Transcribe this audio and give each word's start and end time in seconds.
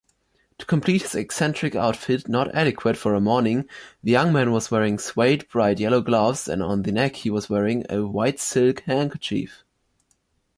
To 0.57 0.65
complete 0.65 1.03
his 1.03 1.13
eccentric 1.13 1.75
outfit 1.75 2.27
not 2.27 2.51
adequate 2.55 2.97
for 2.97 3.13
a 3.13 3.21
morning, 3.21 3.69
the 4.01 4.09
young 4.09 4.33
man 4.33 4.51
was 4.51 4.71
wearing 4.71 4.97
suede 4.97 5.47
bright 5.49 5.79
yellow 5.79 6.01
gloves 6.01 6.47
and 6.47 6.63
on 6.63 6.81
the 6.81 6.91
neck 6.91 7.17
he 7.17 7.29
was 7.29 7.51
wearing 7.51 7.85
a 7.87 8.01
white 8.07 8.39
silk 8.39 8.79
handkerchief. 8.79 9.63